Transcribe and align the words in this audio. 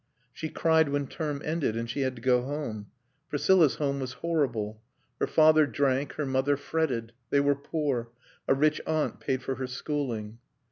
She 0.33 0.49
cried 0.49 0.89
when 0.89 1.05
term 1.05 1.43
ended 1.45 1.77
and 1.77 1.87
she 1.87 2.01
had 2.01 2.15
to 2.15 2.23
go 2.23 2.41
home. 2.41 2.87
Priscilla's 3.29 3.75
home 3.75 3.99
was 3.99 4.13
horrible. 4.13 4.81
Her 5.19 5.27
father 5.27 5.67
drank, 5.67 6.13
her 6.13 6.25
mother 6.25 6.57
fretted; 6.57 7.13
they 7.29 7.39
were 7.39 7.53
poor; 7.53 8.09
a 8.47 8.55
rich 8.55 8.81
aunt 8.87 9.19
paid 9.19 9.43
for 9.43 9.53
her 9.57 9.67
schooling. 9.67 10.39